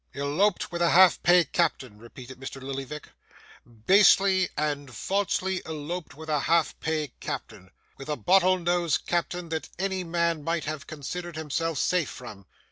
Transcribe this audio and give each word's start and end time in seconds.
'Eloped 0.15 0.71
with 0.71 0.81
a 0.81 0.89
half 0.89 1.21
pay 1.21 1.43
captain,' 1.43 1.99
repeated 1.99 2.39
Mr. 2.39 2.59
Lillyvick, 2.59 3.09
'basely 3.85 4.49
and 4.57 4.95
falsely 4.95 5.63
eloped 5.63 6.15
with 6.15 6.27
a 6.27 6.39
half 6.39 6.73
pay 6.79 7.11
captain. 7.19 7.69
With 7.97 8.09
a 8.09 8.15
bottle 8.17 8.57
nosed 8.57 9.05
captain 9.05 9.49
that 9.49 9.69
any 9.77 10.03
man 10.03 10.43
might 10.43 10.65
have 10.65 10.87
considered 10.87 11.35
himself 11.35 11.77
safe 11.77 12.09
from. 12.09 12.47